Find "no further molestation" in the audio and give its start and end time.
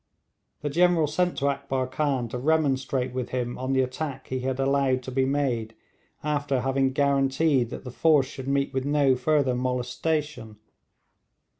8.83-10.57